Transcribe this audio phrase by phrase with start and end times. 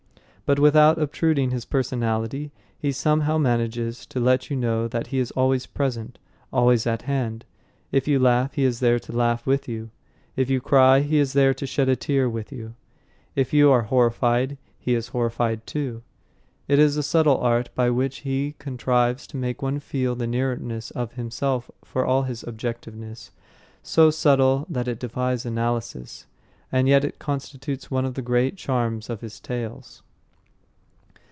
[0.43, 5.31] But without obtruding his personality, he somehow manages to let you know that he is
[5.31, 6.19] always present,
[6.51, 7.45] always at hand.
[7.93, 9.91] If you laugh, he is there to laugh with you;
[10.35, 12.73] if you cry, he is there to shed a tear with you;
[13.33, 16.03] if you are horrified, he is horrified, too.
[16.67, 20.91] It is a subtle art by which he contrives to make one feel the nearness
[20.91, 23.31] of himself for all his objectiveness,
[23.83, 26.25] so subtle that it defies analysis.
[26.73, 30.01] And yet it constitutes one of the great charms of his tales.